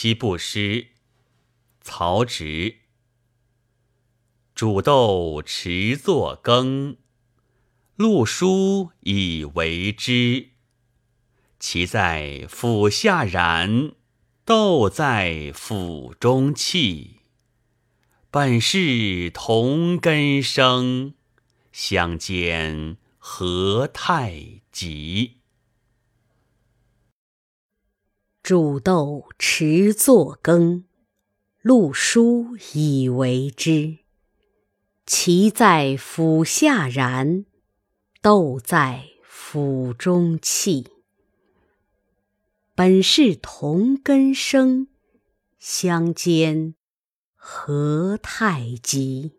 [0.00, 0.90] 七步诗，
[1.80, 2.76] 曹植。
[4.54, 6.98] 煮豆持作羹，
[7.96, 10.50] 漉菽以为汁。
[11.58, 13.90] 萁在釜下燃，
[14.44, 17.16] 豆在釜中泣。
[18.30, 21.14] 本是同根生，
[21.72, 25.38] 相煎何太急。
[28.48, 30.86] 煮豆持作羹，
[31.62, 33.98] 漉菽以为汁。
[35.06, 37.44] 萁在釜下燃，
[38.22, 40.86] 豆在釜中泣。
[42.74, 44.88] 本是同根生，
[45.58, 46.74] 相煎
[47.34, 49.32] 何太急。